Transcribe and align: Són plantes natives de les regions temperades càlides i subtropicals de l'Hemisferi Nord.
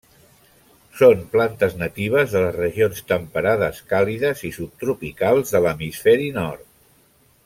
Són 1.01 1.19
plantes 1.33 1.75
natives 1.81 2.33
de 2.37 2.41
les 2.45 2.57
regions 2.57 3.03
temperades 3.11 3.83
càlides 3.93 4.43
i 4.49 4.51
subtropicals 4.59 5.55
de 5.57 5.63
l'Hemisferi 5.67 6.33
Nord. 6.41 6.67